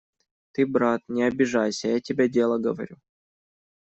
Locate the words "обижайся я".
1.21-1.99